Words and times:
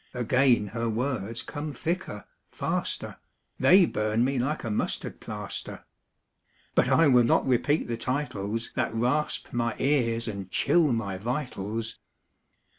Again 0.15 0.69
her 0.69 0.89
words 0.89 1.43
come 1.43 1.73
thicker, 1.75 2.25
faster, 2.49 3.17
They 3.59 3.85
burn 3.85 4.23
me 4.25 4.39
like 4.39 4.63
a 4.63 4.71
mustard 4.71 5.19
plaster. 5.19 5.85
But 6.73 6.89
I 6.89 7.05
will 7.07 7.23
not 7.23 7.45
repeat 7.45 7.87
the 7.87 7.97
titles 7.97 8.71
That 8.73 8.95
rasp 8.95 9.53
my 9.53 9.75
ears 9.77 10.27
and 10.27 10.49
chill 10.49 10.91
my 10.91 11.19
vitals. 11.19 11.99